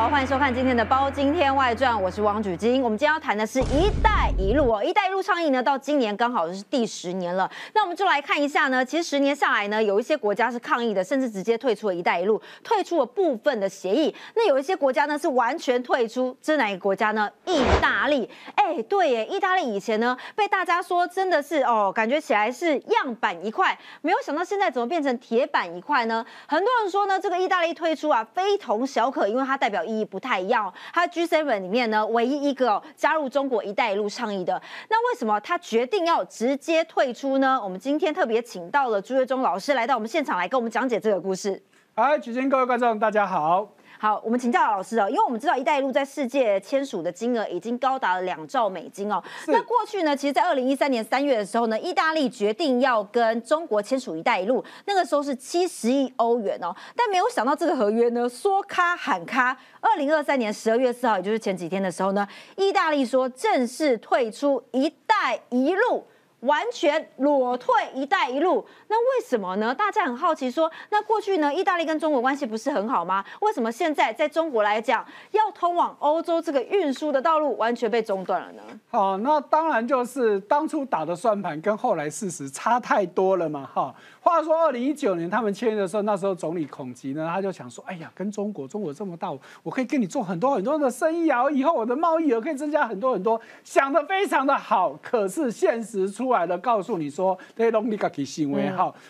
[0.00, 2.82] 好，欢迎收看今天的《包金天外传》，我是王举金。
[2.82, 7.50] 我们今天要谈的是一带一路哦，一带一路倡议呢，到今年刚好是第十年了。
[7.74, 14.14] 那我们就来看一下呢，其实十年下来呢，有一些国家是抗议的，甚至直接退出了一带一路，退出了部分的协议。
[14.34, 17.30] 那有一些国家呢是完全退出，这是哪个国家呢？
[17.44, 18.26] 意大利。
[18.54, 26.24] 哎，对耶，意大利以前呢被大家说真的是哦，感觉起来是样板一块，没有想到现在怎么变成铁板一块呢？
[26.48, 30.72] 很多人说呢，这个意大利退出啊，非同小可，因为它代表意义不太一样。
[30.94, 34.62] 它 G Seven 里面呢，唯一一个加入中国“一带一路”倡议的。
[34.88, 37.60] 那为什么他决定要直接退出呢？
[37.60, 41.60] 我们今天特别请到了朱月忠老师来到我们现场来跟我们讲解这个故事。
[41.94, 43.68] 好，举荐各位观众，大家好。
[44.02, 49.22] 好，我们请教老师哦，因为我们知道“一带一路”在世界签署的金额已经高达了两兆美金哦。
[49.48, 56.74] 那过去呢，其实，在二零一三年三月的时候呢，意大利决定要跟中国签署“一带一路”，那个时候是七十亿欧元哦。
[56.96, 59.54] 但没有想到这个合约呢，说咔喊咔。
[59.80, 66.06] 二零二三年十二月四号，也就是前几天的时候呢，意大利说正式退出“一带一路”。
[66.40, 69.74] 完全裸退“一带一路”，那为什么呢？
[69.74, 73.24] 大家很好奇，说那过去呢，意大利跟中国关系不是很好吗？
[73.40, 78.62] 为什么现在在中国来讲，要通往欧洲这个运输的道路完全被中断了呢？
[78.90, 83.94] 哦，那当然就是当初打的算盘跟后来事实差太多了嘛，哈。
[84.22, 89.30] 话说，二零一九年他们签约的时候，那时候总理孔吉呢，他就想说：“哎呀，跟中国，中国这么大，
[89.62, 94.92] 我可以跟你做很多很多的生意啊，以后我的贸易额可以增加很多很多，想的非常的好。
[95.02, 97.38] 可是现实出来了，告诉你说。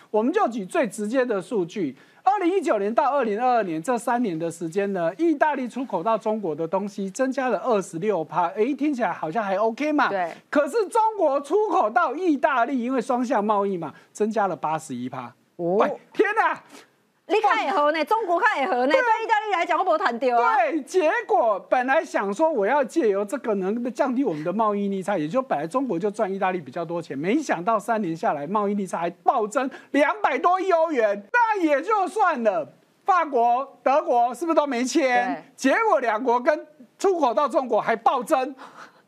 [0.09, 10.09] 我们就举最直接的数据。”二零一九年到二零二二年这三年的时间呢，意大利出口到中国的东西增加了二十六趴，哎，听起来好像还 OK 嘛。
[10.09, 10.31] 对。
[10.49, 15.33] 可是中国出口到意大利，因为双向贸易嘛，增加了八十一趴。
[15.57, 16.61] 哦，天哪！
[17.27, 20.57] 你看也合呢，中国看也合呢，对意大利来讲，我不谈丢啊。
[20.57, 32.67] 对，结果本来想说我要借由这个能降低我们的贸易逆差，也就本来中国就赚意大利比较多钱，没想到三年下来贸易逆差还暴增两百多亿欧元，那也就算了。
[33.03, 35.43] 法国、德国是不是都没签？
[35.55, 36.67] 结果两国跟
[36.97, 38.55] 出口到中国还暴增。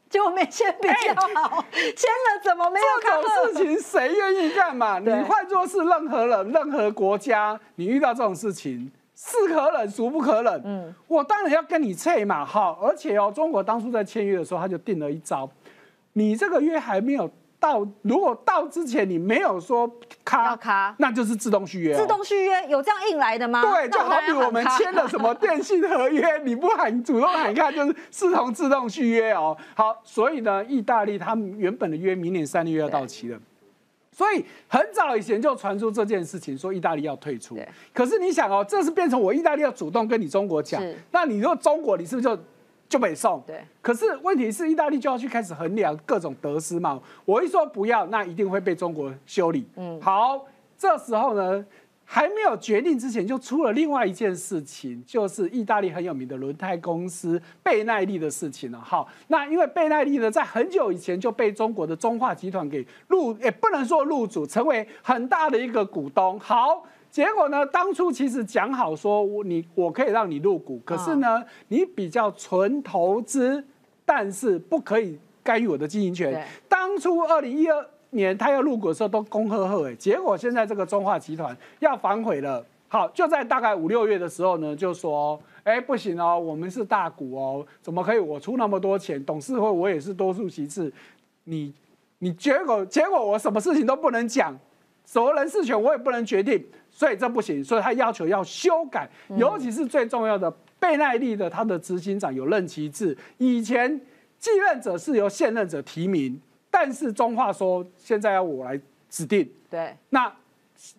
[0.09, 2.86] 就没签比较好， 签了怎么没有？
[3.02, 5.00] 这种事情谁愿意干嘛？
[5.02, 10.62] 你换作是任何人、任何国家，你遇到这种事情，是可忍孰不可忍？
[10.64, 12.78] 嗯，我当然要跟你脆嘛，好！
[12.84, 15.50] 而且哦，中国当初在签约的时候，他就定了一招，
[16.14, 17.28] 你这个约还没有。
[17.63, 19.90] 到如果到之前你没有说
[20.25, 21.96] 卡卡，那就是自动续约。
[21.96, 23.62] 自动续约有这样硬来的吗？
[23.62, 29.56] 对，就好比我们签了什么电信合约，你不喊主动喊卡，就是视同自动续约哦。
[29.75, 33.40] 好，所以呢，意大利他们原本的约明年三月要到期了，
[34.12, 37.57] 所以很早以前就传出这件事情，说意大利要退出。
[37.94, 42.44] 可是你想哦，这是变成我意大利要主动跟你中国讲，那你说中国，你是不是就？
[42.94, 43.59] 就北送，对。
[43.81, 47.02] 可是问题是，意大利就要去开始衡量各种得失嘛。
[47.26, 49.68] 我一说不要，那一定会被中国修理。
[49.78, 50.46] 嗯，好，
[50.78, 51.66] 这时候呢，
[52.06, 58.80] 还没有决定之前，就出了另外一件事情，就是意大利很有名的轮胎公司贝耐力的事情了。
[58.80, 66.40] 好，那因为贝耐力呢，在很久以前就被中国的中化集团给入，也不能说入主，成为很大的一个股东。
[66.40, 66.86] 好。
[67.13, 67.63] 结果呢？
[67.68, 73.63] 当初其实讲好说，你我可以让你入股，可是呢，你比较纯投资，
[74.03, 76.44] 但是不可以干预我的经营权。
[76.68, 82.66] 当初二零一二年他要入股的时候都恭贺贺哎，结果现在这个中化集团要反悔了。
[82.88, 89.24] 好，就在大概五六月的时候呢，就说，哎，不行哦，我们是大股哦，怎么可以我出那么多钱？
[89.24, 90.91] 董事会我也是多数席次，
[91.44, 91.72] 你
[92.18, 94.57] 你结果结果我什么事情都不能讲，
[95.06, 96.66] 什么人事权我也不能决定。
[96.94, 100.50] 所以这不行，所以他要求要修改，尤其是最重要的
[100.80, 104.00] 贝耐利的他的执行长有任期制，以前
[104.38, 108.80] 继任者是由现任者提名，但是中话说现在要我来
[109.10, 110.31] 指定，对，那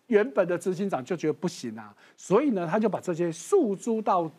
[0.09, 4.31] 原本的执行长就觉得不行啊，所以呢他就把这些诉诸到。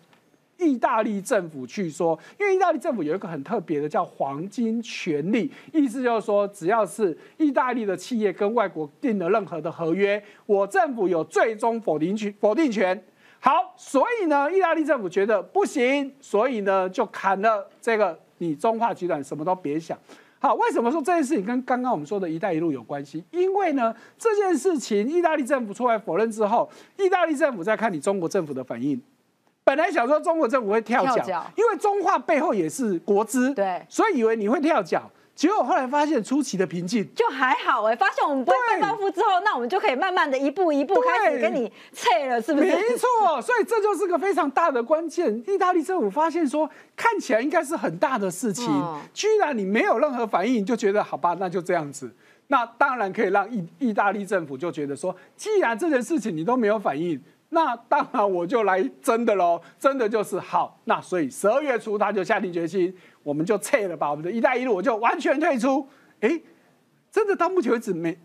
[0.57, 12.33] 意大利政府去说，因为意大利政府有一个很特别的叫黄金权利，意思就是说，只要是意大利的企业跟外国订了任何的合约，我政府有最终否定权。
[12.39, 13.03] 否定权。
[13.39, 19.97] 好，所以呢，意大利政府觉得不行，所以呢就砍了这个你中化集团什么都别想。
[20.39, 23.23] 好，为什么说这件事情跟刚刚我们说的一带一路有关系？
[23.31, 28.99] 因为呢，这件事情意大利政府出来否认之后，意大利政府在看你中国政府的反应。
[29.65, 35.11] 本来想说中国政府会跳脚，因为中化背后也是国资，对，所以以为你会跳脚。
[35.33, 37.93] 结果后来发现出奇的平静，就还好哎。
[37.93, 42.67] 发现我们不会被报复之后，那我们就可以慢慢的一步一步开始跟你撤了，是不是？
[42.67, 45.43] 没错，所以这就是个非常大的关键。
[45.45, 48.65] 意大利政府发现说，看起来应该是很大的事情，
[49.13, 52.09] 居然你没有任何反应，就觉得好吧，那就这样子。
[52.47, 60.79] 那当然可以让意意大利政府就觉得说，既然这件事情你都没有反应，那当然我就来真的喽，真的就是好。
[60.85, 62.93] 那所以十二月初他就下定决心，
[63.23, 65.87] 我们就撤了吧，我们的一带一路我就完全退出。
[66.19, 66.41] 哎，
[67.11, 68.17] 真的到目前为止没，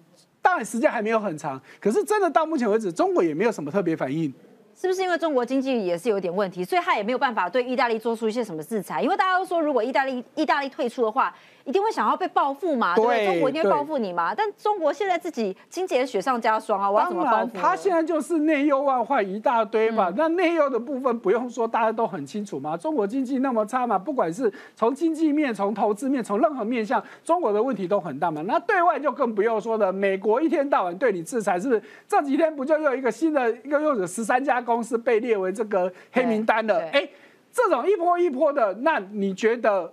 [0.43, 4.33] 当然时间还没有很长，可是真的到目前为止，中国也没有什么特别反应。
[4.81, 9.03] 是不是因为中国经济也是有点问题，所以他也没有办法对意大利做出一些什么制裁？
[9.03, 11.35] 因为大家都说，如果意大利意大利退出的话。
[11.63, 12.97] 一定会想要被报复嘛？
[12.97, 14.35] 对，中国一定会报复你嘛？
[14.35, 16.91] 但中国现在自己经济也雪上加霜啊！
[16.91, 17.53] 我要怎么报复？
[17.57, 20.11] 他现在就是内忧外患一大堆嘛。
[20.17, 22.77] 那内忧的部分不用说，大家都很清楚嘛。
[22.77, 28.43] 中国经济那么差嘛，不管是从经济面、从投资面、从任何面向，中国的问题都很大嘛。
[28.47, 31.83] 那对外就更不用说了，美国一天到晚对你制裁，是不是？
[32.09, 36.79] 这几天不就又一个新的，一个又有十三家公司被列为这个黑名单了？
[36.93, 37.09] 哎，
[37.51, 39.93] 这种一波一波的，那你觉得？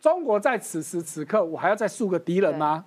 [0.00, 2.84] 中国在此时此刻，我还要再树个敌人吗？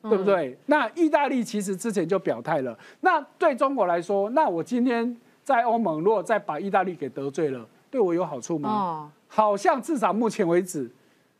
[0.00, 0.56] 对不对？
[0.64, 2.74] 那意大利其实之前就表态了。
[3.02, 9.12] 那对中国来说，那我今天在欧盟，如果再把意大利给得罪了，对我有好处吗？
[9.28, 10.90] 好像至少目前为止，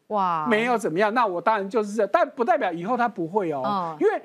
[0.09, 1.15] 哇，没有怎么样。
[1.15, 3.97] 那我当然就是这，但不代表以后他不会哦。
[3.99, 4.23] 因为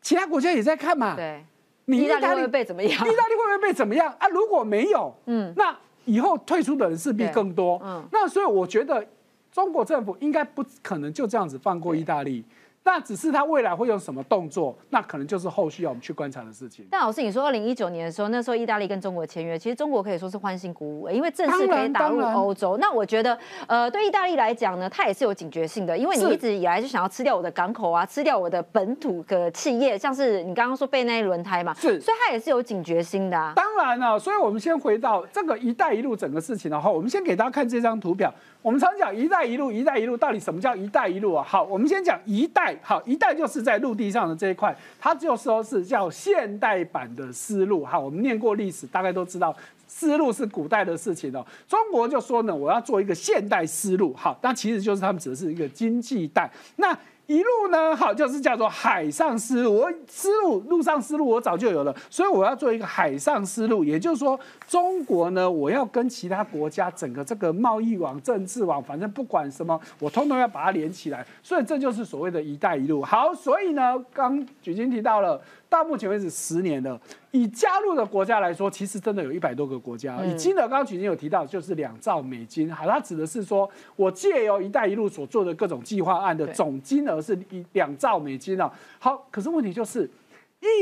[0.00, 1.14] 其他国家也在看嘛。
[1.14, 1.44] 对，
[1.86, 2.92] 你意大利会被怎么样？
[2.92, 4.28] 意大利会不会被怎么样啊？
[4.28, 7.80] 如果没有，嗯，那以后退出的人势必更多。
[7.84, 9.06] 嗯，那所以我觉得。
[9.54, 12.44] 中国政府应该不可能就这样子放过意大利。
[12.86, 16.86] 那只是他未来会用什么动作，那可能就是后续要我们去观察的事情。
[16.90, 22.76] 但老师，你说二零一九年的时候，那时候意大利跟中国签约，其实中国可以说是欢欣鼓舞，因为正式可以打入欧洲。
[22.78, 33.54] 那我觉得，呃，对意大利来讲呢，它也是有警觉性的，因为你一直以来就想要吃掉我的港口啊，吃掉我的本土的企业，像是你刚刚说被那轮胎嘛，是，所以它也是有警觉心的啊。
[33.56, 38.32] 当然了，所以我们先回到这个“一带一路”整个事情的话，我们先给大家看这张图表。
[38.64, 41.44] 我们常讲“一带一路”，“一带一路”到底什么叫“一带一路”啊？
[41.46, 42.74] 好，我们先讲“一带”。
[42.82, 47.84] 好，“一带”就是在陆地上的这一块，它就说是叫现代版的丝路。
[47.84, 49.54] 好，我们念过历史，大概都知道
[49.86, 51.44] 丝路是古代的事情哦。
[51.68, 54.14] 中国就说呢，我要做一个现代丝路。
[54.14, 56.50] 好，那其实就是他们指的是一个经济带。
[56.76, 59.74] 那一路呢，好，就是叫做海上丝路。
[59.74, 63.82] 我丝路，路上丝路我早就有了，所以我要做一个海上丝路。
[63.82, 64.38] 也就是说，
[64.68, 71.26] 中国呢，我要跟其他国家整个这个贸易网、政治网，反正不管什么，我通通要把它连起来。
[71.42, 73.02] 所以这就是所谓的一带一路。
[73.02, 75.40] 好，所以呢，刚举金提到了。
[75.74, 77.00] 到目前为止十年了，
[77.32, 80.24] 以加入的国家来说，其实真的有一百多个国家。
[80.24, 82.72] 以金额，刚刚曲经有提到，就是两兆美金。
[82.72, 88.72] 好，它指的是说我借由“一带一路”所做的各种计划案的总金额是一两兆美金啊。
[89.00, 90.08] 好，可是问题就是。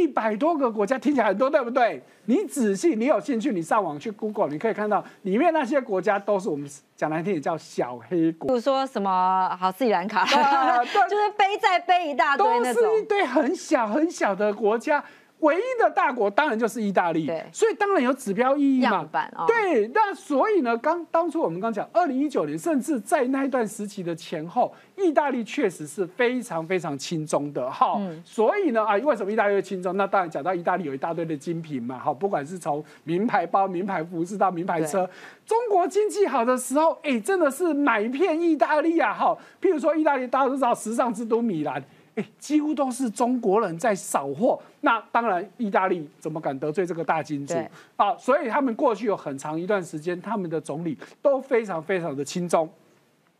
[0.00, 2.02] 一百多个国家听起来很多，对不对？
[2.26, 10.24] 你仔细，你有兴趣，你上网去 Google，你可以看到里面那些国家都是我们讲难听点叫小黑国，比如说什么好斯里兰卡，
[11.08, 15.02] 就是背再背一大堆那种，都是一堆很小很小的国家。
[15.42, 19.08] 唯一的大国当然就是意大利，所以当然有指标意义嘛。
[19.46, 28.00] 对，那所以呢，刚当初我们刚讲，二零一九年，甚至在那一段时期的前后，意大利确实是非常非常轻松的哈。
[28.24, 29.96] 所以呢，啊，为什么意大利会轻松？
[29.96, 35.08] 那当然讲到意大利有一大堆的精品嘛，好，不管是从名牌包、名牌服饰到名牌车，
[35.44, 39.36] 中国经济好的时候，哎，真的是买片意大利啊，哈。
[39.60, 41.82] 譬如说，意大利大家都知道时尚之都米兰。
[42.14, 44.60] 哎，几乎都是中国人在扫货。
[44.82, 47.54] 那当然，意大利怎么敢得罪这个大金主
[47.96, 48.14] 啊？
[48.18, 52.68] 所以他们过去有很长一段时间，他们的总理都非常非常的轻松。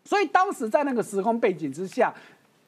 [0.05, 2.15] 所以当时在那个时空背景之下，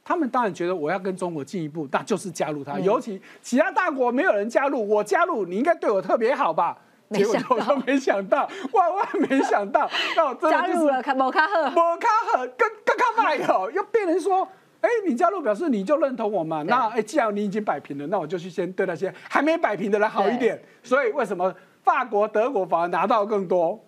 [0.04, 2.78] 他们当然觉得我要跟中国进一步，那就是加入他。
[2.78, 6.76] 尤其其他大国没有人加入，我加入，你应该对我特别好吧？
[7.10, 14.46] 结果我都没想到，万万没想到，那我加入了摩卡赫，摩卡赫跟跟卡麦哦，又变成说。
[14.84, 16.62] 哎，你加入表示你就认同我嘛？
[16.64, 20.62] 那哎，既然你已经摆平了，那我就去先对那些还没摆平的人好一点。
[20.82, 23.82] 所以为什么法国、德国反而拿到更多？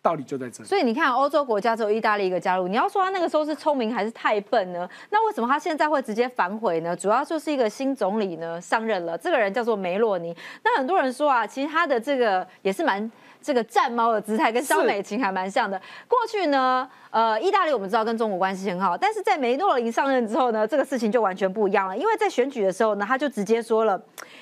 [0.00, 0.68] 道理就在这里。
[0.68, 2.66] 所以你看，欧洲国家只有意大利一个加入。
[2.66, 4.88] 你要说他那个时候是聪明还是太笨呢？
[5.10, 6.96] 那为什么他现在会直接反悔呢？
[6.96, 10.34] 主要就是一个新总理呢上任了，这个人叫做梅洛尼。
[10.64, 13.10] 那很多人说啊，其实他的这个也是蛮。
[13.44, 15.76] 这个战猫的姿态，跟肖美琴还蛮像的。
[16.06, 21.96] 过去呢，呃，意大利我们知道跟中国关系很好，但是在梅诺林上任之后呢，这个事情就完全不一样了。
[21.96, 23.98] 因为在选举的时候呢，他就直接说了，“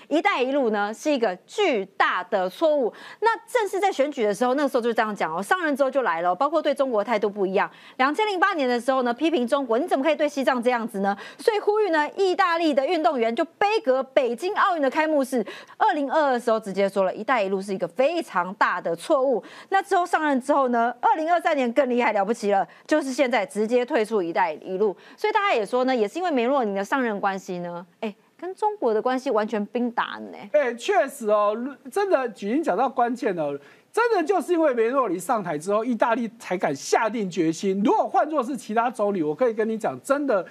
[0.08, 2.92] 一带一路”呢是一个巨大的错误。
[3.20, 5.42] 那正是在选举的时候，那个时候就这样讲哦。
[5.42, 7.70] 上任之后就来了，包括对中国态度不一样。
[7.98, 11.16] 两千零八年的时候呢，批评中国，你怎么可以对西藏这样子呢？
[11.38, 15.44] 所以呼吁呢，意大利的运动员就背革北京奥运的开幕式。
[15.76, 18.70] 二零二二时候直接说了一带一路是一个非常大。
[18.80, 19.42] 的错误。
[19.68, 20.94] 那之后上任之后呢？
[21.00, 24.96] 二零二三年更厉害了不起了，就是现在直接退出“一带一路”。
[25.16, 30.38] 所以大家也说呢，也是因为梅洛尼的上任关系呢，哎，跟中国的关系完全冰打呢。
[30.52, 31.56] 哎，确实哦，
[31.90, 33.58] 真的，举英讲到关键了，
[33.92, 37.82] 真的就是因为梅洛尼上台之后，意大利才敢下定决心。
[37.84, 40.46] 如果换作是其他总理，我可以跟你讲，真的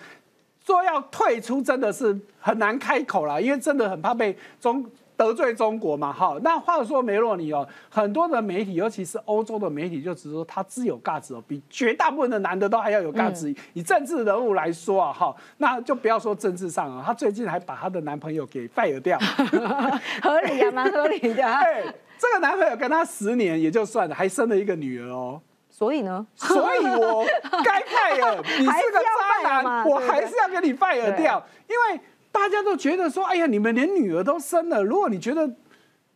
[0.66, 4.86] 说要退出，真的是很难开口了，因为真的很怕被中。
[5.20, 13.54] 得罪中国嘛，哈，那话说梅洛尼哦，很多的媒体，尤其是欧洲的媒体，就只说他自有价值哦，比绝大部分的男的都还要有价值。
[13.74, 19.20] 以政治人物来说啊，哈，那就不要说政治上啊，她最近还把她的男朋友给 fire 掉，
[20.24, 21.34] 合理啊，蛮合理的。
[21.34, 25.42] 对， 这个男朋友跟她十年也就算了，还生了一个女儿哦。
[25.70, 26.26] 所以呢？
[26.36, 27.26] 所以我
[27.66, 29.00] 该 fire， 你是个
[29.44, 32.02] 渣男，我还是要给你 fire 掉，因为。
[32.32, 35.50] 大家都觉得说，哎呀，你们连女儿都生了，如果你觉得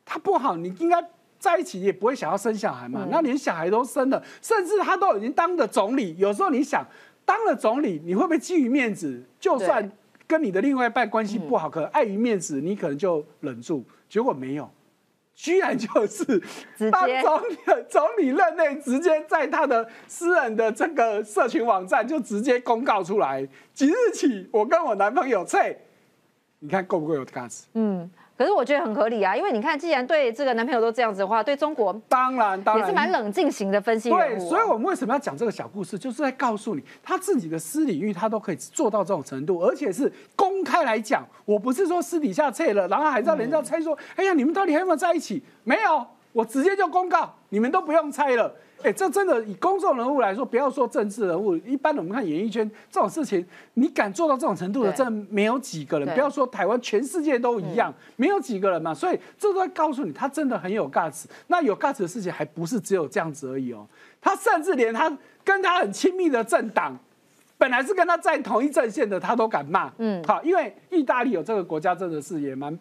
[0.05, 1.03] 他不好，你应该
[1.39, 3.07] 在一起也不会想要生小孩嘛。
[3.09, 6.85] 那连小孩都生了，甚至他都已经当了总理，有时候你想
[7.25, 9.91] 当了总理，你会不会基于面子，就算
[10.27, 13.83] 跟你的另外一半关系不好，可能碍于面子，你可能就忍住。
[14.07, 14.69] 结果没有，
[15.33, 16.23] 居然就是
[16.91, 17.57] 当总理
[17.89, 25.77] 总理任内，直接在他的私人的这个社群网站就直接公告出来，即日起我跟我男朋友翠。
[26.63, 27.65] 你看够不够有价值？
[27.73, 41.27] 嗯，可是我觉得很合理啊，因为你看，既然对这个男朋友都这样子的话，对中国当然当然也是蛮冷静型的分析对，所以我们为什么要讲这个小故事，就是在告诉你，他自己的私领域他都可以做到这种程度，而且是公开来讲。
[41.43, 45.43] 我不是说私底下拆了，然后还让人家猜说，哎呀，你们到底还有没有在一起？
[45.65, 48.55] 没有，我直接就公告，你们都不用猜了。
[48.83, 56.07] 哎，这真的以公众人物来说，不要说政治人物，一般的我们看演艺圈这种事情，你敢做到这种程度的，真的没有几个人。
[56.13, 58.93] 不要说台湾，全世界都一样，没有几个人嘛。
[58.93, 61.29] 所以这都在告诉你，他真的很有价值。
[61.47, 63.87] 那有价值的事情，还不是只有这样子而已哦。
[64.19, 65.09] 他甚至连他
[65.43, 66.97] 跟他很亲密的政党，
[67.57, 69.89] 本来是跟他在同一阵线的，他都敢骂。
[69.97, 72.77] 嗯，好，因为意大利有这个国家真的是也蛮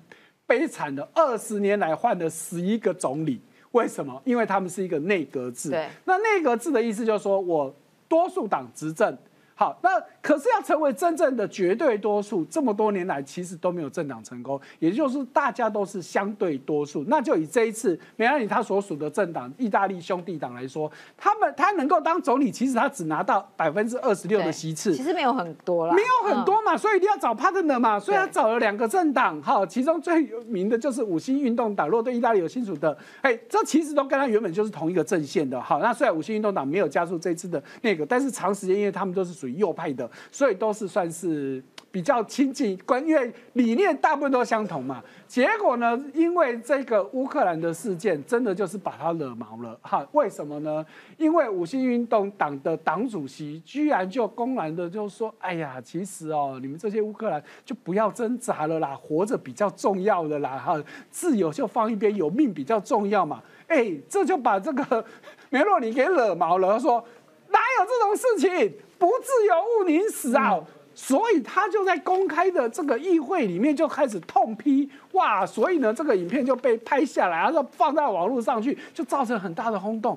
[0.47, 3.41] 悲惨的，二十年来换了十一个总理。
[3.73, 4.23] 为什么？
[4.25, 5.71] 因为他们是一个内阁制。
[6.05, 7.75] 那内阁制的意思就是说我
[8.09, 9.17] 多数党执政。
[9.63, 9.91] 好，那
[10.21, 17.05] 可是要成为真正的绝对多数，这么多年来其实都没有政党成功，也就是大家都是相对多数。
[17.07, 31.87] 那就以这一次梅拉尼他所属的政党意大利兄弟党来说，他们他能够当总理，其实他只拿到百分之二十六的席次，其实没有很多了，没有很多嘛，所以一定要找 partner 嘛，所以他找了两个政党，哈，其中最有名的就是五星运动党。
[31.87, 39.52] 如果对意大利有清楚的，哎，这其实都跟他原本就是同一个阵线的，好，那虽然五星运动党没有加入这次的那个，但是长时间因为他们都是属于。
[39.57, 45.03] 右派的，所以都是算是 比较亲近，关因为理念大部分都相同嘛。
[45.29, 50.07] 结果呢，因为这个乌克兰的事件，真的就是把他惹毛了哈。
[50.13, 50.85] 为什么呢？
[51.19, 65.05] 因为五星运动党的党主席居然就公然的就说：“哎呀，其实哦，你们这些乌克兰就不要挣扎了啦，活着比较重要的啦，哈，自由就放一边，有命比较重要嘛。”哎，这就把这个
[65.51, 67.05] 梅洛尼给惹毛了，他说
[67.49, 70.61] ：“哪有这种事情？”不自由勿宁死啊！
[70.95, 75.45] 所以他就在公开的这个议会里面就开始痛批哇！
[75.45, 80.17] 所以呢，这个影片就被拍下来，然后放在网络上去，就造成很大的轰动。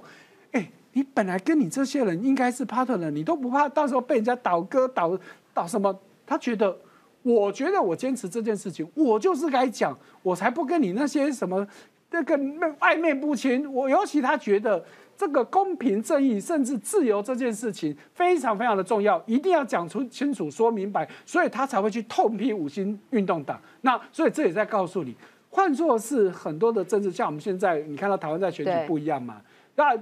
[0.52, 5.18] 哎，你本来跟你这些人应该是 partner，你都不怕到时候被人家倒戈倒
[5.52, 6.00] 倒什么？
[6.28, 6.78] 他觉得，
[7.24, 11.68] 我觉得我坚持这件事情，我就是该讲，我才不跟你那些什么
[12.12, 13.74] 那个暧昧不清。
[13.74, 14.86] 我尤其他觉得。
[15.18, 23.60] 这个公平正义甚至自由这件事情非常非常的重要，一定要讲出清楚说明白，所以他才会去痛批五星运动党。
[23.82, 25.16] 那所以这也在告诉你，
[25.50, 29.42] 换作是很多的政治，像我们现在你看到台湾在选举不一样嘛？
[29.76, 29.94] 那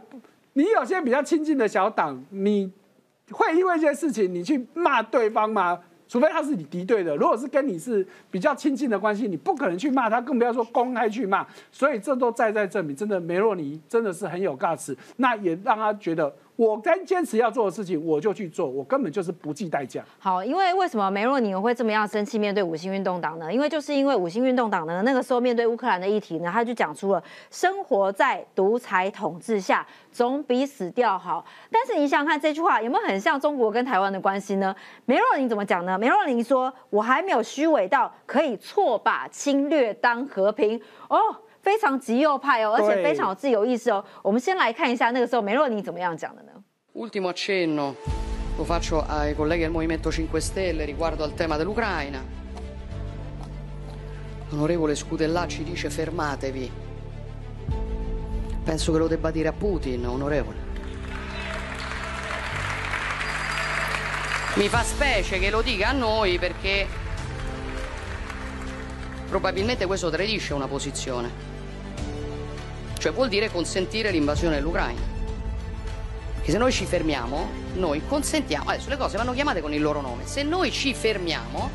[0.53, 2.72] 你有些比较亲近的小党，你
[3.32, 5.79] 会因为一些事情你去骂对方吗？
[6.13, 11.43] 除非他是你敌对的，如果是跟你是比较亲近的关系，你不可能去骂他，更不要说公开去骂。
[11.72, 14.96] 所以这都在在证明，真的梅洛尼真的是很有价值。
[15.17, 16.32] 那也让他觉得，
[16.63, 20.01] 我在坚持要做的事情，我就去做，我根本就是不计代价。
[20.17, 23.53] 好，因为为什么梅洛宁会这么样生气面对五星运动党呢？
[23.53, 31.43] 因为就是因为五星运动党呢，那个时候面对乌克兰的议题呢，他就讲出了生活在独裁统治下总比死掉好。
[31.70, 34.74] 但是你想想看这句话有没有很像中国跟台湾的关系呢？
[35.05, 35.98] 梅洛宁怎么讲呢？
[35.98, 40.79] 梅洛宁说：“我还没有虚伪到可以错把侵略当和平。”
[41.10, 41.17] 哦。
[41.63, 44.03] 非常极右派哦，而且非常有自由意识哦。
[44.22, 46.51] 我们先来看一下那个时候梅洛尼怎么样讲的呢
[46.93, 47.95] ？Ultimo accenno
[48.55, 52.23] lo faccio ai colleghi del Movimento 5 Stelle riguardo al tema dell'Ucraina.
[54.51, 56.71] Onorevole Scutellà ci dice fermatevi.
[58.63, 60.57] Penso che lo debba dire a Putin, onorevole.
[64.55, 66.85] Mi fa specie che lo dica a noi perché
[69.27, 71.51] probabilmente questo tradisce una posizione
[73.00, 75.12] cioè vuol dire consentire l'invasione dell'Ucraina.
[76.43, 80.01] Perché se noi ci fermiamo, noi consentiamo, adesso le cose vanno chiamate con il loro
[80.01, 81.71] nome, se noi ci fermiamo,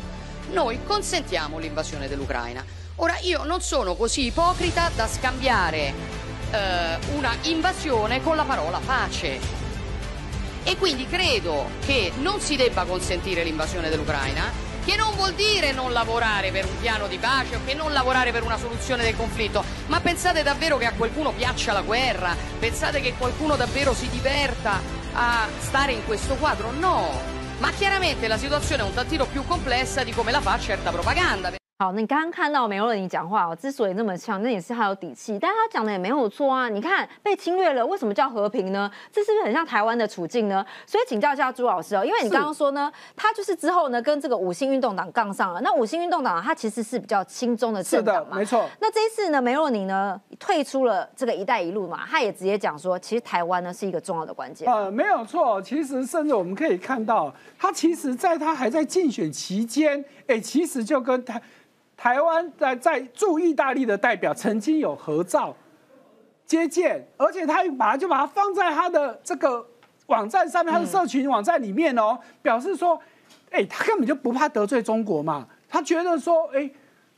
[0.50, 2.62] noi consentiamo l'invasione dell'Ucraina.
[2.96, 5.94] Ora io non sono così ipocrita da scambiare
[6.50, 9.40] eh, una invasione con la parola pace.
[10.64, 14.52] E quindi credo che non si debba consentire l'invasione dell'Ucraina,
[14.88, 18.32] che non vuol dire non lavorare per un piano di pace o che non lavorare
[18.32, 22.34] per una soluzione del conflitto, ma pensate davvero che a qualcuno piaccia la guerra?
[22.58, 24.80] Pensate che qualcuno davvero si diverta
[25.12, 26.70] a stare in questo quadro?
[26.70, 27.20] No,
[27.58, 31.57] ma chiaramente la situazione è un tantino più complessa di come la fa certa propaganda.
[31.80, 36.68] 好，你刚刚看到梅洛尼讲话哦，之所以那么强，那也是他有底气，但他讲的也没有错啊。
[36.68, 38.90] 你看被侵略了，为什么叫和平呢？
[39.12, 40.66] 这是不是很像台湾的处境呢？
[40.84, 45.60] 所以请教一下朱老师哦，因为你刚刚说呢，他就是之后呢跟这个五星运动党杠上了。
[45.60, 48.68] 那五星运动党它其实是比较轻中的政党嘛，没错。
[48.80, 54.68] 那这一次呢，梅洛尼呢退出了这个一带一路嘛，他也直接讲说，其实台湾呢是一个重要的关键。
[54.68, 61.40] 呃，没有错，其实甚至我们可以看到，他其实在他还在竞选期间，哎，其实就跟他。
[61.98, 65.54] 台湾在在驻意大利的代表曾经有合照
[66.46, 69.66] 接见，而且他把就把它放在他的这个
[70.06, 72.98] 网站上面，他的社群网站里面哦，表示说，
[73.50, 76.70] 哎，他根本就不怕得罪中国嘛，他觉得说，哎。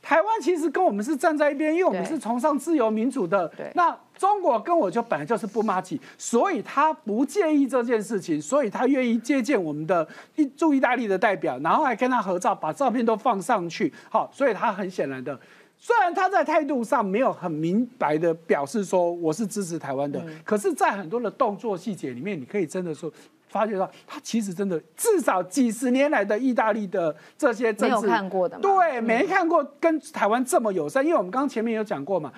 [0.03, 3.53] 台湾其实跟我们是站在一边，因为我们是崇尚自由民主的。
[3.75, 13.91] 那中国跟我就本来就是不骂起，所以他不介意这件事情，所以他愿意接见我们的意驻意大利的代表，然后还跟他合照，把照片都放上去。
[14.11, 15.35] 好，所以他很显然的，
[15.75, 23.11] 虽然他在态度上没有很明白的表示说我是支持台湾的，可是，在很多的动作细节里面，你可以真的说。
[23.47, 31.03] 发觉到他其实真的至少几十年来的意大利的这些政治没有看过的，对，没看过跟台湾这么友善。
[31.03, 32.31] 因为我们刚刚前面有讲过嘛，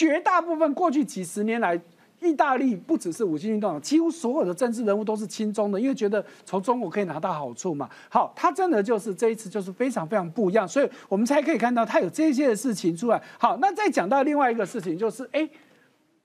[0.00, 1.78] 绝大部分过去几十年来，
[2.20, 7.86] 意大利不只是五星运动，几乎所有的政治人物都是亲中的，因为觉得从中国可以拿到好处嘛。
[8.08, 13.22] 好，他真的就是这一次就是非常非常不一样，所以我们才可以看到他有这些的事情出来。
[13.38, 15.46] 好，那再讲到另外一个事情，就是哎。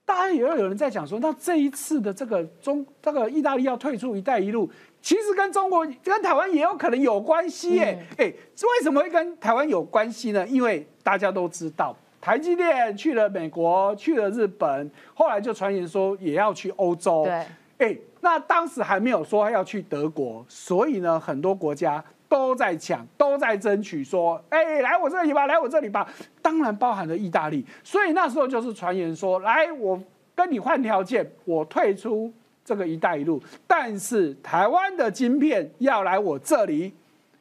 [0.07, 4.69] 当然也有有人在讲说，那这一次的这个中这个意大利要退出“一带一路”，
[5.01, 8.05] 其实跟中国跟台湾也有可能有关系耶。
[8.17, 10.47] 哎，为什么会跟台湾有关系呢？
[10.47, 17.23] 因为大家都知道，台积电去了美国，去了日本，后来就传言说也要去欧洲。
[17.23, 17.45] 对，
[17.77, 22.03] 哎，那当时还没有说要去德国，所以呢，很多国家。
[22.27, 26.09] 都在抢，都在争取，说，哎，来我这里吧，来我这里吧。
[26.41, 30.01] 当然包含了意大利，所以那时候就是传言说，来我
[30.33, 32.33] 跟你换条件，我退出
[32.65, 36.91] 这个“一带一路”，但是台湾的晶片要来我这里。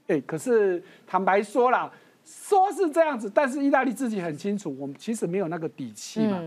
[0.06, 1.90] 哎，可是坦白说啦，
[2.24, 6.42] 说是这样子，但是意大利自己很清楚，我们其实没有那个底气嘛。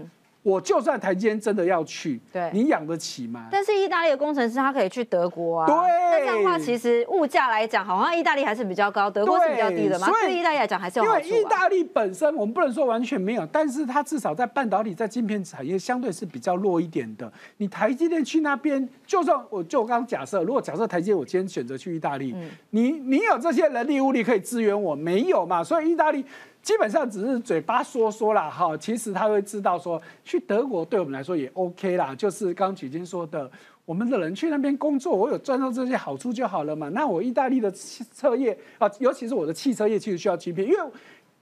[0.48, 3.48] 我就算台积电真的要去，对，你养得起吗？
[3.52, 5.66] 但是意大利的工程师他可以去德国啊。
[5.68, 10.08] 对，那这样的话，其实物价来讲，好像意大利还是比较高，德国是比较低的嘛。
[10.10, 11.28] 对意大利来讲还是有好处。
[11.28, 17.30] 因为意大利本身，我们不能说完全没有，但是它至少在半导体、在晶片产业相对是比较弱一点的。
[17.58, 22.34] 你台积电去那边，就算我就刚刚假设，如果假设台积电我今天选择去意大利，
[22.70, 24.96] 你你有这些人力物力可以支援我？
[24.96, 25.62] 没有嘛？
[25.62, 26.24] 所以意大利。
[26.68, 33.50] 基本上只是嘴巴说说啦，哈，其实他会知道说去德国对我们来说也 OK 啦，就是刚曲金说的，
[33.86, 36.90] 我们的人去那边工作，我有赚到这些好处就好了嘛。
[36.90, 40.80] 那我意大利的汽车业啊，尤其是我的汽车业，其实需要芯片，因为。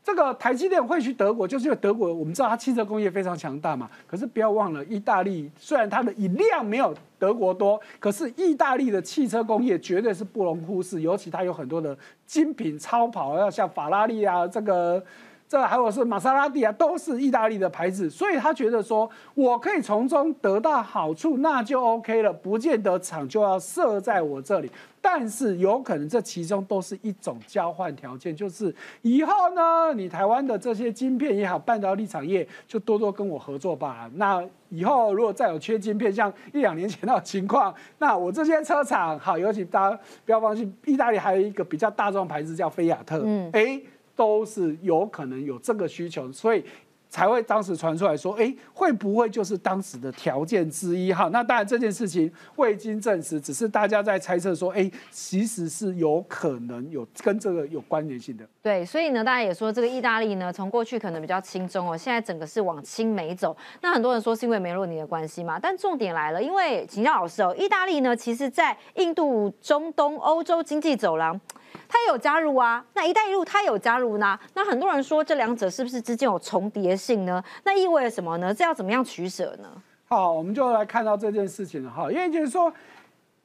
[0.05, 3.89] 这个台积电会去德国，就是因为德国我们知道它汽车工业非常强大嘛。
[4.05, 11.01] 可是不要忘了，意大利虽然它的以量没有德国多，可是意大利的汽车工业绝对是不容忽视。
[11.01, 15.03] 尤其它有很多的精品超跑，要像法拉利啊，这个
[15.49, 24.71] 这还有是玛莎拉蒂啊，都是意大利的牌子，所以他觉得说我可以从中得到好处，那就 OK 了，不见得厂就要设在我这里。
[25.07, 34.09] 但是有可能这其中都是一种交换条件，就是以后呢，你台湾的这些晶片也好，半导体产业就多多跟我合作吧。
[34.15, 43.79] 那以后如果再有缺晶片，像一两年前那种情况，那我这些车厂好，尤其大家不要忘记，意大利还有一个比较大众牌子叫菲亚特，嗯，哎，
[44.15, 46.65] 都是有可能有这个需求，所以。
[47.15, 51.13] 才会当时传出来说，哎，会不会就是当时的条件之一？
[51.13, 58.45] 哈，那当然这件事情未经证实，只是大家在猜测说，哎，其实是有可能有跟这个有关联性的。
[58.61, 63.55] 对，所以呢，大家也说这个意大利呢，从过去可能比较轻中哦，现在整个是往亲美走。
[63.79, 71.39] 那很多人说是因为梅洛尼的关系嘛，但重点来了，因为请教老师哦，意大利呢，其实在印度、中东、欧洲经济走廊。
[71.95, 77.41] 它有加入啊，那一带一路他有加入呢，那很多人说这两者是不是之间有重叠性呢？
[77.63, 78.53] 那意味着什么呢？
[78.53, 79.69] 这要怎么样取舍呢？
[80.09, 82.69] 好，我们就来看到这件事情了哈，因为就是说，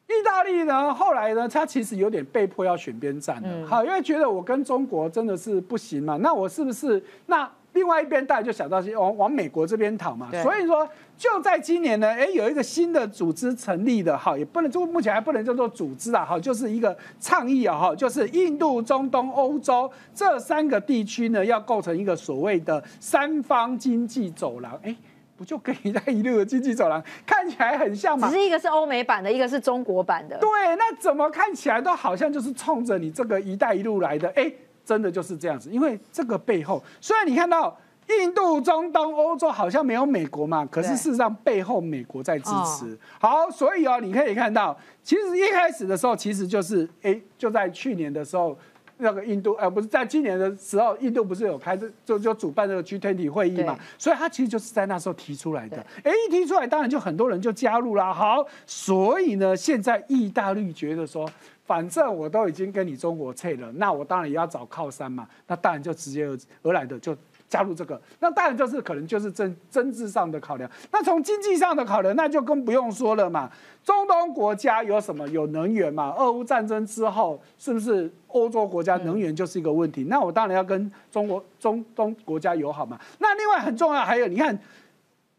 [0.08, 7.48] 意大利呢后来呢，他其实有点被迫要选边站了，好，因为觉得我跟中国真的是不行嘛，那我是不是那？
[7.72, 10.88] 另外一边，大家就想到是往往美国这边讨嘛，所以说
[11.20, 24.96] 就在今年呢，哎，有一个新的组织成立的，哈，也不能就目前还不能叫做组织啊，哈，就是一个倡议啊，哈，就是印度、中东、欧洲这三个地区呢，要构成一个所谓的三方经济走廊，哎，
[25.36, 28.30] 不就跟一带一路的经济走廊看起来很像吗？
[28.30, 30.38] 只是一个是欧美版的，一个是中国版的。
[30.38, 34.50] 对，那怎么看起来都好像就是冲着你这个一带一路来的，哎。
[34.82, 37.78] 真的就是这样子，因为这个背后，虽然你看到
[38.22, 42.98] 印度、中东、欧洲好像没有美国嘛，可是事实上背后美国在支持。
[43.20, 48.56] 好，所以哦，你可以看到，其实一开始的时候，其实就是哎，就在去年的时候，
[48.98, 55.76] 那个印度，呃，不是在今年的时候，印度不是有开这就就主办这个 G20 会议嘛，所以他其实就是在那时候提出来的。
[56.02, 58.12] 哎，一提出来，当然就很多人就加入啦。
[58.12, 61.28] 好，所以呢，现在意大利觉得说。
[61.70, 65.28] 反正我都已经跟你中国撤了，那我当然也要找靠山嘛。
[65.46, 67.16] 那当然就直接而而来的就
[67.50, 68.00] 加入这个。
[68.20, 70.70] 那当然就是可能就是政政治上的考量。
[70.90, 73.50] 那从经济上的考量，那就更不用说了嘛。
[73.84, 75.28] 中东国家有什么？
[75.28, 76.14] 有能源嘛？
[76.16, 80.04] 俄乌战争之后，是不是欧洲国家能源就是一个问题？
[80.04, 82.98] 那我当然要跟中国中东国家友好嘛。
[83.18, 84.58] 那另外很重要还有，你看。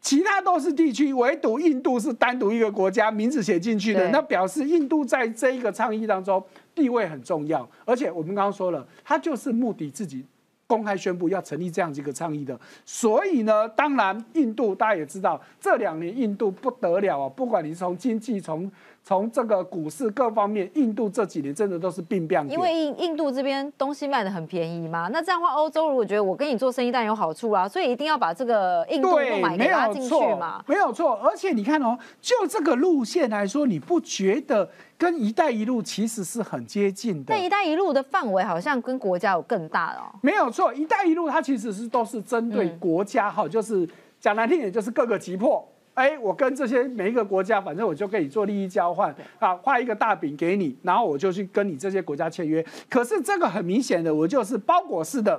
[0.04, 6.44] 其他都是地区，唯独印度是单独一个国家，名字写进去的，那表示印度在这一个倡议当中
[6.74, 7.64] 地位很重要。
[7.84, 10.26] 而且我们刚刚说了，它就是目的自己
[10.72, 12.58] 公开宣布要成立这样子一个倡议的。
[12.86, 18.70] 所以呢，当然印度大家也知道，这两年印度不得了啊，不管你是从经济从。
[19.04, 22.46] 从这个股市各方面，印度这几年真的都是病病。
[22.48, 30.62] 因为印印度这边东西卖的很便宜嘛，那这样的话，欧洲如果觉得我跟你做生意，当然有好处啊，所以一定要把这个印度买给拉进去嘛。
[30.68, 37.34] 没有错，而且你看哦，就这个路线来说，你不觉得跟“一带一路”其实是很接近的？
[37.34, 40.14] 但“一带一路”的范围好像跟国家有更大哦。
[40.20, 43.88] 没有错，“一带一路”它其实是都是针对国家哈，就是
[44.20, 45.66] 讲难听点，就是各个急迫。
[45.94, 52.64] 哎，我跟这些每一个国家，反正我就跟你做利益交换啊，画一个大饼给你，然后我就去跟你这些国家签约。
[52.88, 55.38] 可是这个很明显的，我就是包裹式的，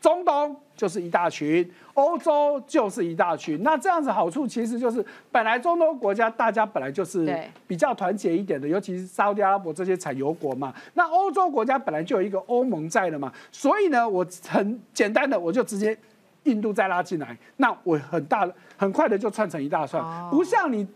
[0.00, 3.62] 中东就是一大群，欧洲就是一大群。
[3.62, 10.72] 那这样子好处其实就是，本来中东国家大家本来就是比较团结一点的，尤其是沙特阿拉伯这些产油国嘛。
[10.94, 15.94] 那欧洲国家本来就有一个欧盟在的嘛，所以呢，我很简单的我就直接。
[16.44, 20.86] 印度再拉进来，那我很大很快的就串成一大串，不像你，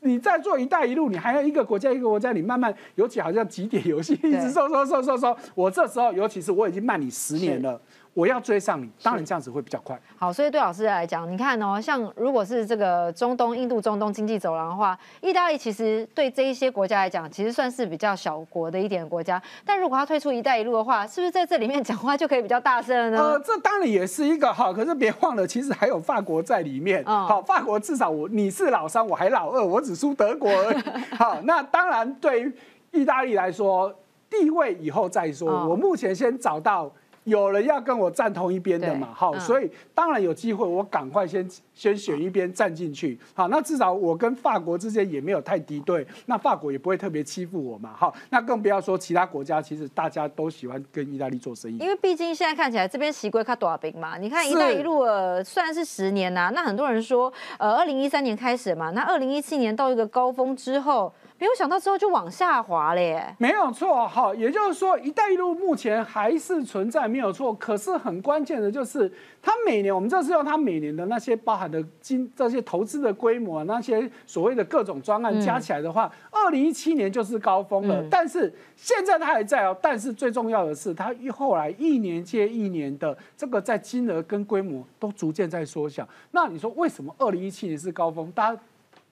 [0.00, 7.80] 你在做“一带一路”，你还要一个国家一个国家，你慢慢，尤其好像几点游戏，一直收收收收收，我这时候，尤其是我已经慢你十年了。
[8.18, 9.96] 我要追上你，当然这样子会比较快。
[10.16, 19.40] 好，所以对老师来讲，你看哦，像如果是这个中东、印度、中东经济走廊的话，意大利其实对这一些国家来讲，其实算是比较小国的一点国家。
[19.64, 23.22] 但如果他退出“一带一路”的话，是不是在这里面 讲话就可以比较大声了呢？
[23.22, 27.04] 呃，这当然也是一个哈，可是别忘了，其实还有法国在里面。
[27.04, 30.78] 好，法国至少我你是老三，我还老二，我只输德国而已。
[31.16, 32.52] 好，那当然对于
[32.90, 33.94] 意大利来说，
[34.28, 35.68] 地位以后再说。
[35.68, 36.90] 我目前先找到。
[37.28, 39.08] 有人要跟我站同一边的嘛？
[39.14, 43.18] 好，所以当然有机会，我赶快先先选一边站进去。
[43.34, 47.94] 好，那至少我跟法国之间也没有太敌对，那法国也不会特别欺负我嘛。
[47.96, 51.78] 好，那更不要说其他国家，其实大家都喜欢跟意大利做生意。
[51.78, 54.18] 因为毕竟现在看起来这边习规卡多少兵嘛？
[54.18, 61.12] 你看“一带一路”呃，虽然是十年呐，那很多人说，呃，二零一三年开始嘛，那二零一七年到一个高峰之后。
[61.38, 63.34] 没有想到之后就往下滑了耶。
[63.38, 67.54] 没有错，好，也就是说，“一带一路”目前还是存在，没有错。
[67.54, 78.04] 可是很关键的就是，它每年，我们这是用它每年的那些包含的金这些投资的规模，那些所谓的各种专案加起来的话，二零一七年就是高峰了。
[78.10, 79.76] 但是现在它还在哦。
[79.80, 86.08] 但是最重要的是，它后来一年接一年的这个在金额跟规模都逐渐在缩小。
[86.32, 88.28] 那你说为什么二零一七年是高峰？
[88.32, 88.60] 大家。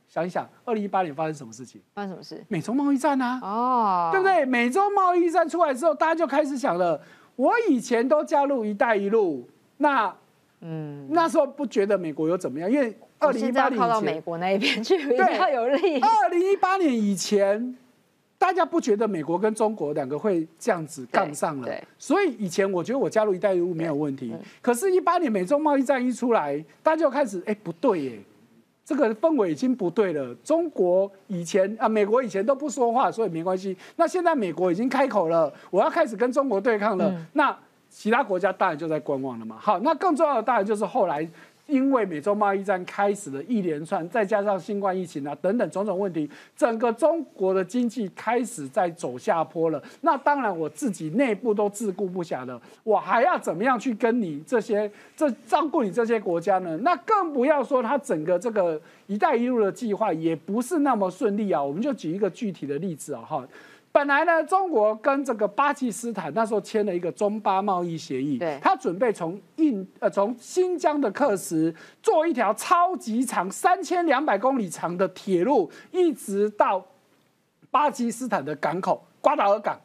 [0.08, 1.80] 想一想，二零一八年发生什么事情？
[1.94, 2.42] 发生什么事？
[2.48, 3.38] 美中贸易战啊！
[3.42, 4.44] 哦，对不对？
[4.44, 7.00] 美中贸易战出来之后，大家就开始想了：
[7.34, 10.14] 我以前都加入“一带一路”，那
[10.60, 12.70] 嗯，那时候不觉得美国有怎么样？
[12.70, 16.00] 因为二零一八年靠到美国那一边去比较有利。
[16.00, 17.76] 二零一八年以前，
[18.38, 24.34] 大家不觉得美国跟中国两个会这样子杠上了，所以以前我觉得我加入“一带一路”没有问题。
[24.62, 28.18] 可是，一八年美中贸易战一出来，大家就开始哎，不对耶。
[28.86, 30.34] 这个氛围已经不对了。
[30.36, 33.76] 中国以前啊，美国以前都不说话，所以没关系。
[33.96, 37.12] 那现在美国已经开口了，我要开始跟中国对抗了。
[37.32, 37.54] 那
[37.90, 39.56] 其他国家当然就在观望了嘛。
[39.58, 41.28] 好，那更重要的当然就是后来。
[41.66, 49.82] 因为美洲贸易战开始了一连串，再加上新冠疫情啊等等种种问题，整个中国的经济开始在走下坡了。
[50.02, 56.76] 那当然我自己内部都自顾不暇了，我还要怎么样去跟你这些这照顾你这些国家呢？
[56.82, 61.62] 那更不要说它整个这个“一带一路”的计划也不是那么顺利啊。
[61.62, 63.46] 我们就举一个具体的例子啊，哈。
[63.96, 76.84] 本来呢，中国跟这个巴基斯坦那时候签了一个中巴贸易协议，对，他准备从印呃从新疆的克什做一条超级长三千两百公里长的铁路，一直到
[77.70, 79.80] 巴基斯坦的港口瓜达尔港。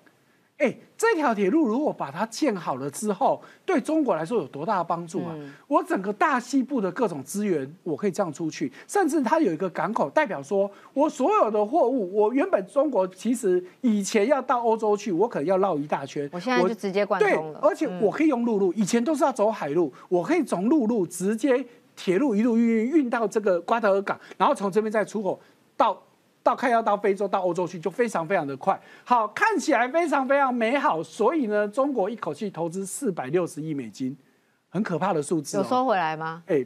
[0.58, 5.36] 哎，这条铁路如果把它建好了之后，对中国来说有多大的帮助啊？
[5.68, 17.60] 我整个大西部的各种资源，我可以这样出去，甚至它有一个港口，代表说我所有的货物，我原本中国其实以前要到欧洲去，我可能要绕一大圈，我现在就直接贯通了。
[17.64, 25.42] 而且我可以用陆路，以前都是要走海路，我可以从陆路直接铁路一路运运到这个瓜达尔港，然后从这边再出口
[25.76, 26.00] 到。
[26.44, 28.80] 到看要到非洲、到欧洲去，就非常非常的快。
[29.04, 31.04] 好，看起来非常非常美好。
[31.04, 34.18] 所以呢，中国一口气投资四百六十亿美金，
[34.70, 35.58] 很可怕的数字。
[35.58, 36.42] 有收回来吗？
[36.48, 36.66] 哎，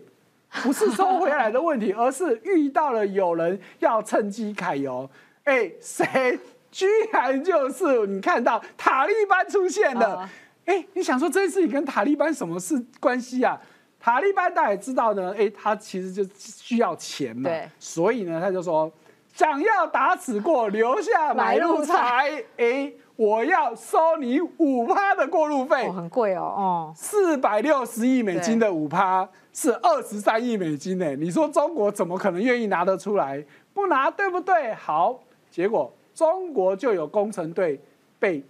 [0.64, 5.10] 不是收回来的问题，而是遇到了有人要趁机揩油。
[5.44, 6.40] 哎，谁？
[6.72, 10.30] 居然就是你看到塔利班出现了。
[10.64, 13.60] 哎，你想说这件事情跟塔利班什么事关系啊？
[14.00, 15.36] 塔利班大家也知道呢。
[15.38, 17.50] 哎，他其实就需要钱嘛。
[17.50, 17.70] 对。
[17.78, 18.90] 所以呢，他就说。
[19.36, 22.41] 想要打死过，留下买路财。
[22.56, 26.41] 哎，我要收你五趴的过路费，很贵哦。
[26.41, 31.15] 哦，四百六十亿美金的五趴是二十三亿美金呢。
[31.17, 33.43] 你说中国怎么可能愿意拿得出来？
[33.74, 34.74] 不拿，对不对？
[34.74, 35.19] 好，
[35.52, 37.78] 结果中国就有工程队
[38.17, 38.41] 被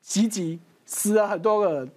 [0.00, 1.88] 袭击，死了很多个人。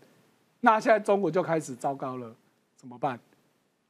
[0.60, 2.32] 那现在中国就开始糟糕了，
[2.78, 3.20] 怎么办？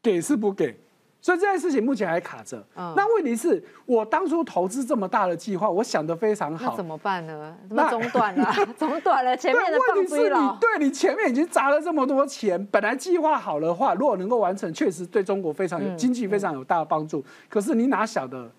[0.02, 0.74] 给是不给？
[1.22, 2.66] 所以这件事情目前还卡着。
[2.76, 6.72] 那问题是我当初投资这么大的计划，我想的非常好。
[6.72, 7.56] 那怎么办呢？
[7.70, 8.52] 怎么中断了？
[8.78, 9.38] 中断了？
[9.38, 17.24] 前面的问题是你对你前面已经砸了这么多钱，本来计划好的话，如果能够完成，确实对中国非常有经济非常有大的帮助。
[17.48, 18.52] 可是你哪晓得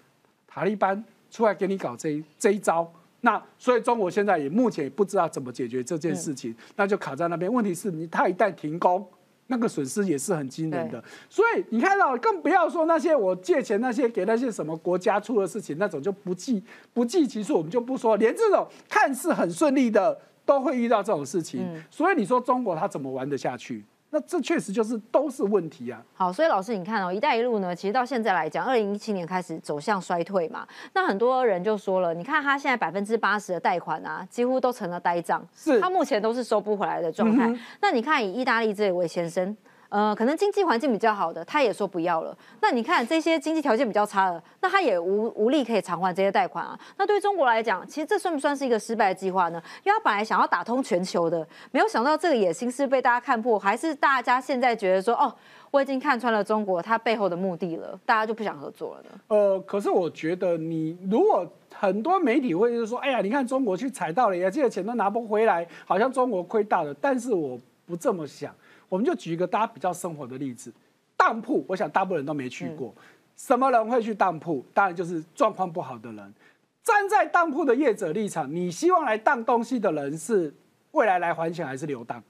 [0.46, 2.88] 塔利班出来给你搞这这一招？
[3.22, 7.52] 那所以中国现在也目前也不知道怎么解决这件事情，那就卡在那边。
[7.52, 9.04] 问题是你他一旦停工。
[9.48, 16.62] 那个损失也是很惊人的，所以你看到，更不要说那些我借钱那些给那些什么国家出的事情，那种就不计
[16.94, 23.84] 不计其数，我们就不说，连这种看似很顺利的都会遇到这种事情，所以你说中国他怎么玩得下去？
[24.14, 26.00] 那这确实就是都是问题啊。
[26.12, 30.68] 好，所以老师你看哦，“一带一路”呢，其实到现在来讲，二零一七年开始走向衰退嘛。
[30.92, 37.52] 那很多人就说了，你看他现在百分之八十的贷款啊，几乎都成了呆账，是他目前都是收不回来的状态。
[37.80, 39.56] 那你看以意大利这位先生。
[39.92, 42.34] 呃，可能经济环境比较好的，他也说不要了。
[42.62, 46.78] 那你看这些经济条件比较差的，那他也无无力可以偿还这些贷款啊。
[46.96, 49.62] 那对中国来讲，其实这算不算是一个失败的计划呢？
[49.84, 55.30] 因为他本来想要打通全球的，没有想到这个野心是被大家看破，还是大家现在觉得说，哦，
[55.70, 59.10] 我已经看穿了中国他背后的目的了，大家就不想合作了呢？
[59.28, 66.94] 呃，可是我觉得你如果很多媒体会就说，哎呀，你看中国去踩到了，这些钱都拿不回来，好像中国亏大了。
[66.94, 68.54] 但是我不这么想。
[68.92, 70.70] 我们就举一个大家比较生活的例子，
[71.16, 72.94] 当铺，我想大部分人都没去过。
[73.34, 74.62] 什么人会去当铺？
[74.74, 76.34] 当然就是状况不好的人。
[76.82, 80.54] 站在当铺的业者立场，你希望来当东西的人是
[80.90, 82.22] 未来来还钱还是留当？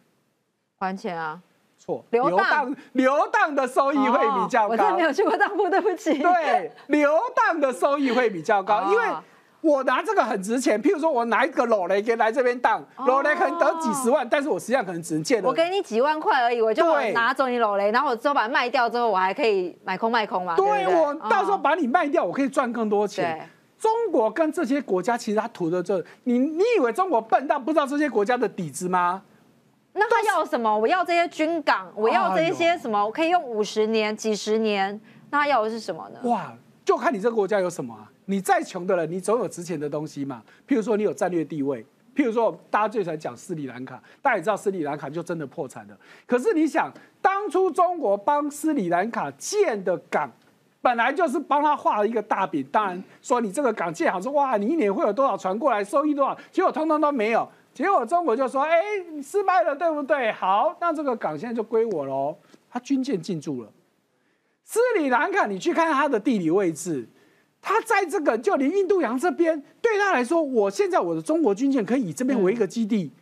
[0.79, 1.42] 还钱啊？
[1.77, 4.68] 错，流荡流荡的收益会比较高。
[4.68, 6.16] 我真没有去过当铺，对不起。
[6.16, 9.05] 对，流荡的收益会比较高，因为
[9.62, 15.48] 我拿这个很值钱，譬如说我拿一个裸雷给来这边当，裸雷可能得几十万，但是我实际上可能只能借了。
[15.48, 20.57] 我给你几万块而已，我就对拿走你裸雷，然后我之后把它卖掉之后，我还可以买空卖空嘛。
[20.57, 23.48] 对我到时候哦把你卖掉，我可以赚更多钱。
[23.79, 29.22] 中国跟这些国家其实他图的这，你你以为中国笨到不知道这些国家的底子吗？
[29.92, 30.77] 那他要什么？
[30.77, 33.05] 我要这些军港，我要这些什么？
[33.05, 35.01] 我可以用五十年、几十年。
[35.31, 36.18] 那他要的是什么呢？
[36.29, 36.53] 哇，
[36.85, 38.12] 就看你这个国家有什么啊！
[38.33, 40.42] 你再穷的人，你总有值钱的东西嘛。
[40.66, 41.85] 譬如说你有战略地位，
[42.16, 45.99] 譬如说大家最常讲斯里兰卡，大家也知道斯里兰卡就真的破产了。
[46.27, 46.90] 可是你想，
[47.21, 50.33] 当初中国帮斯里兰卡建的港。
[50.81, 57.49] 本来就是帮他画了一个大饼，当然说你这个港建好，说哇，你一年会有多少船过来，收益多少，结果通通都没有。
[57.73, 58.81] 结果中国就说，哎，
[59.23, 60.33] 失败了，对不对？
[60.33, 62.37] 好，那这个港现在就归我喽。
[62.68, 63.71] 他军舰进驻了。
[64.64, 67.07] 斯里兰卡，你去看它的地理位置，
[67.64, 73.12] 它在这个就连印度洋这边，对他来说，我现在我的中国军舰可以以这边为一个基地，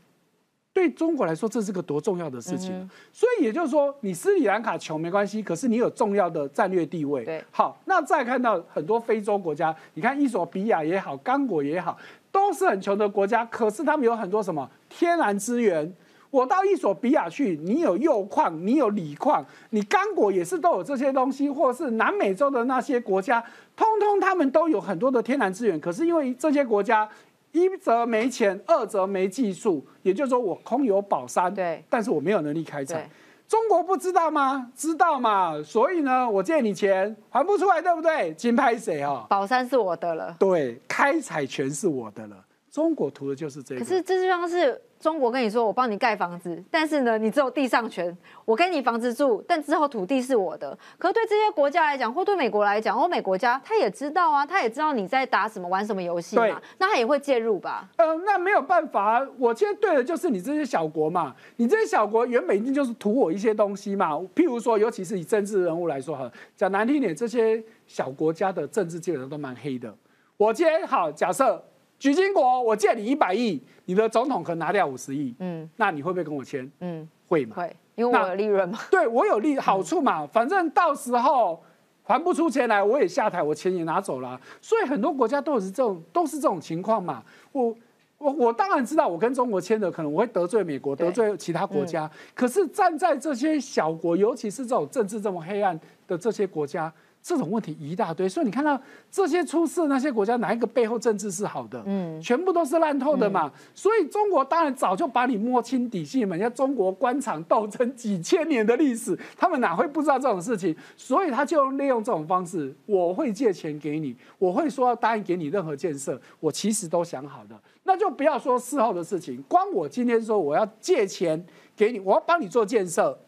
[0.73, 2.73] 对中国来说，这是个多重要的事情。
[2.73, 7.23] 嗯所以也就是说，你斯里兰卡穷没关系，可是你有重要的战略地位。
[7.23, 11.99] 对好，那再看到很多非洲国家，你看伊索比亚也好，刚果也好，
[12.33, 15.95] 都是很穷的国家，可是他们有很多什么天然资源。
[16.31, 23.43] 我到伊索比亚去，你有铀矿，你有锂矿，你刚果也是都有这些东西，或是南美洲的那些国家，
[23.77, 25.79] 通通他们都有很多的天然资源。
[25.81, 27.09] 可是因为这些国家，
[27.53, 33.11] 一则没钱，二则没技术，也就是说我空有宝山，对但是我没有能力开采。
[33.49, 34.71] 中国不知道吗？
[34.77, 35.61] 知道嘛？
[35.65, 38.33] 所以呢，我借你钱还不出来，对不对？
[38.35, 39.27] 金拍谁啊？
[39.29, 40.37] 宝山是我的了。
[40.39, 42.37] 对，开采权是我的了。
[42.71, 43.81] 中国图的就是这个。
[43.81, 50.79] 可是这就像是中国跟你说，我帮你盖房子，但是呢，你只有地上权，我给你房子住，但之后土地是我的。
[50.99, 57.89] 可是对这些国家来讲，或对美国来讲，欧美国家他也知道啊，他也知道你在打什么、玩什么游戏嘛，那他也会介入吧？
[57.97, 69.93] 呃，那没有办法啊，我今天对的就是你这些小国嘛，你这些小国原本一定就是图我一些东西嘛，譬如说，尤其是以政治人物来说哈，讲难听点，这些小国家的政治基本上都蛮黑的。
[70.37, 71.63] 我今天好，假设
[72.01, 76.69] 举金国，我借你一百亿，你的总统可能拿掉五十亿，嗯那你会不会跟我签？
[76.81, 77.57] 嗯，会嘛？
[77.57, 78.79] 会，因为我那有利润嘛。
[78.91, 81.63] 对我有利好处嘛，反正到时候
[82.03, 84.41] 还不出钱来，我也下台，我钱也拿走了啊。
[84.63, 87.23] 所以很多国家都是这种，都是这种情况嘛。
[87.53, 87.77] 我
[88.17, 92.11] 我我当然知道，我跟中国签的，可能我会得罪美国，得罪其他国家。
[92.35, 96.91] 可是站在这些小国，尤其是这种政治这么黑暗的这些国家。
[97.23, 98.81] 这种问题一大堆，所以你看到
[99.11, 101.83] 这些出事那些国家，哪一个背后政治是好的？
[101.87, 103.53] 嗯全部都是烂透的嘛。
[103.75, 106.35] 所以中国当然早就把你摸清底细嘛。
[106.35, 110.75] 人家中国官场斗争几千年的历史，他们哪会不知道这种事情？
[110.97, 117.61] 所以他就利用这种方式，我会借钱给你，我会说要答应给你任何建设，我其实都想好的。
[117.85, 121.45] 那就不要说事后的事情，光我今天说我要借钱
[121.77, 123.19] 给你，我要帮你做建设，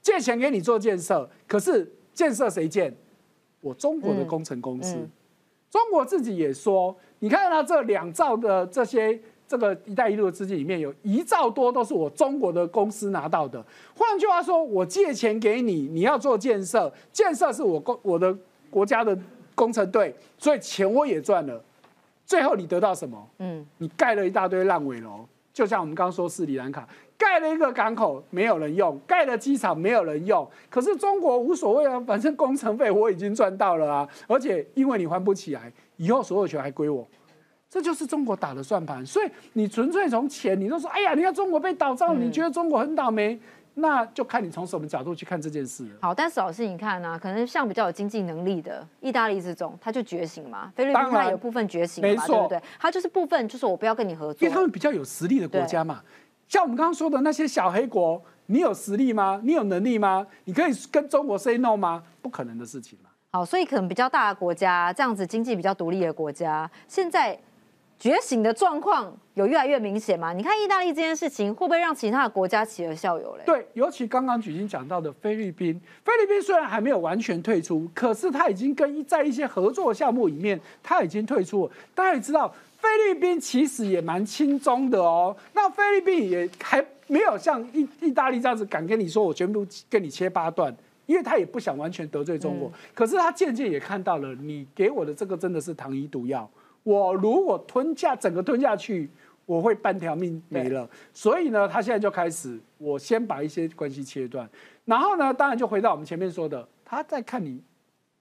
[0.00, 2.94] 借钱给你做建设，可是建设谁建？
[3.60, 4.96] 我中国的工程公司。
[5.70, 13.64] 中国自己也说，你看它这两兆的这些这个“一带一路”的资金里面，有一兆多都是我中国的公司拿到的。
[13.94, 18.36] 换句话说，我借钱给你，你要做建设，建设是我公我的
[18.68, 19.16] 国家的
[19.54, 21.62] 工程队，所以钱我也赚了。
[22.26, 23.28] 最后你得到什么？
[23.38, 26.88] 嗯，你盖了一大堆烂尾楼，就像我们刚刚说斯里兰卡
[27.30, 37.06] 盖了一个港口没有人用，盖了机场没有人用，可是中国无所谓啊，反正工程费我已经赚到了啊，而且因为你还不起来，以后所有权还归我。
[37.68, 43.38] 这就是中国打的算盘，所以你纯粹从钱，你都说，哎呀，你看中国被倒账，你觉得中国很倒霉，
[43.74, 45.86] 那就看你从什么角度去看这件事。
[46.02, 52.62] 好，但是老师你看啊，可能像比较有经济能力的意大利这种，他就觉醒嘛，菲律宾他有部分觉醒嘛，没错对不对？
[52.80, 56.02] 他就是部分就是我不要跟你合作因为，他们比较有实力的国家嘛。
[56.50, 59.40] 像我们刚刚说的那些小黑国，你有实力吗？
[59.44, 60.26] 你有能力吗？
[60.46, 62.02] 你可以跟中国 say no 吗？
[62.20, 63.10] 不可能的事情嘛。
[63.30, 67.38] 好，所以可能比较大的国家，这样子经济比较独立的国家，现在
[68.00, 70.32] 觉醒的状况有越来越明显嘛？
[70.32, 73.42] 你看意大利这件事情，会不会让其他的国家起而效尤嘞？
[73.44, 81.72] 对，尤其刚刚举行讲到的菲律宾，菲律宾虽然还没有完全退出，可是他已经跟在一些合作项目里面，他已经退出了。
[81.94, 85.36] 大家也知道，菲律宾其实也蛮轻松的哦。
[85.52, 90.74] 那菲律宾也还没有像意意大利这样子敢跟你说我全部跟你切八段。
[91.06, 96.48] 因为他也不想完全得罪中国，可是他渐渐也看到了，你给我的这个真的是糖衣毒药。
[96.82, 99.10] 我如果吞下整个吞下去，
[99.46, 100.88] 我会半条命没了。
[101.12, 104.48] 所以呢，他现在就开始，我先把一些关系切断，
[104.84, 107.60] 然后呢，当然就回到我们前面说的，他在看你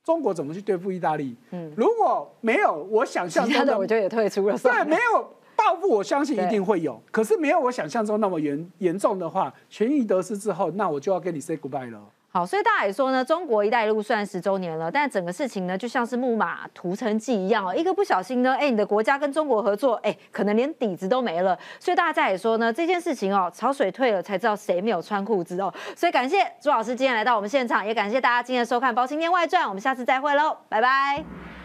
[0.03, 1.35] 中国怎么去对付意大利？
[1.51, 4.57] 嗯，如果没有我想象中的，我就也退出了。
[4.57, 5.23] 对，没有
[5.55, 7.01] 报复，我相信一定会有。
[7.11, 12.01] 可是没有我想象中那么严严重的话，权益得失之后，那我就要跟你 say goodbye 了。
[12.31, 21.57] 好，所以大家也说呢，中国“一带一路”虽然十周年了，但整个事情呢，就像是木马屠城记一样哦，一个不小心呢，哎，你的国家跟中国合作，哎，可能连底子都没了。
[21.79, 25.73] 所以大家也说呢，这件事情哦，潮水退了才知道谁没有穿裤子哦。
[25.95, 31.58] 所以感谢朱老师今天来到我们现场，也感谢大家今天收看《包青天外传》，我们下次再会喽，拜拜。